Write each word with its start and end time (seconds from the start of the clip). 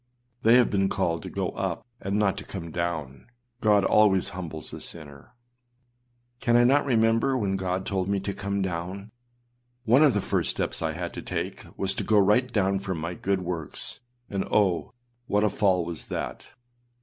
â 0.39 0.43
They 0.47 0.55
have 0.55 0.71
been 0.71 0.89
called 0.89 1.21
to 1.21 1.29
go 1.29 1.49
up 1.49 1.85
and 2.01 2.17
not 2.17 2.35
to 2.39 2.43
come 2.43 2.71
down. 2.71 3.27
God 3.59 3.83
always 3.85 4.29
humbles 4.29 4.73
a 4.73 4.81
sinner. 4.81 5.35
Can 6.39 6.57
I 6.57 6.63
not 6.63 6.85
remember 6.87 7.37
when 7.37 7.55
Gold 7.55 7.85
told 7.85 8.09
me 8.09 8.19
to 8.21 8.33
come 8.33 8.63
down? 8.63 9.11
One 9.83 10.01
of 10.03 10.15
the 10.15 10.19
first 10.21 10.49
steps 10.49 10.81
I 10.81 10.93
had 10.93 11.13
to 11.13 11.21
take 11.21 11.67
was 11.77 11.93
to 11.93 12.03
go 12.03 12.17
right 12.17 12.51
down 12.51 12.79
from 12.79 12.97
my 12.97 13.13
good 13.13 13.41
works; 13.43 13.99
and 14.27 14.43
oh! 14.45 14.91
what 15.27 15.43
a 15.43 15.51
fall 15.51 15.85
was 15.85 16.07
that! 16.07 16.47